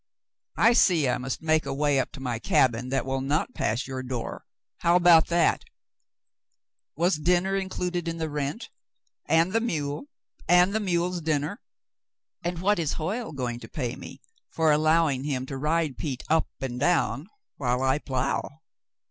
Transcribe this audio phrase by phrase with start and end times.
[0.57, 3.85] I see I must make a way up to my cabin that will not pass
[3.85, 4.45] your door.
[4.79, 5.59] How about that .^
[6.95, 8.71] Was dinner included in the rent,
[9.27, 10.05] and the mule
[10.47, 11.61] and the mule's dinner?
[12.43, 16.47] And what is Hoyle going to pay me for allowing him to ride Pete up
[16.59, 17.27] and down
[17.57, 18.61] while I plough.